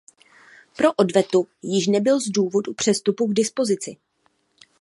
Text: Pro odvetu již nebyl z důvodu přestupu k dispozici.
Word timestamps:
Pro 0.75 0.93
odvetu 0.93 1.47
již 1.61 1.87
nebyl 1.87 2.19
z 2.19 2.27
důvodu 2.29 2.73
přestupu 2.73 3.27
k 3.27 3.33
dispozici. 3.33 3.97